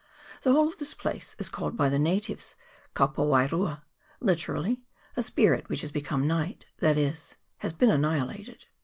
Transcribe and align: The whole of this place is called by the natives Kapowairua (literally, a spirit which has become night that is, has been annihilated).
The 0.41 0.53
whole 0.53 0.67
of 0.67 0.77
this 0.79 0.95
place 0.95 1.35
is 1.37 1.47
called 1.47 1.77
by 1.77 1.87
the 1.87 1.99
natives 1.99 2.55
Kapowairua 2.95 3.83
(literally, 4.19 4.81
a 5.15 5.21
spirit 5.21 5.69
which 5.69 5.81
has 5.81 5.91
become 5.91 6.25
night 6.25 6.65
that 6.79 6.97
is, 6.97 7.35
has 7.59 7.71
been 7.71 7.91
annihilated). 7.91 8.65